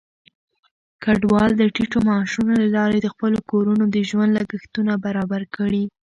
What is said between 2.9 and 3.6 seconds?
د خپلو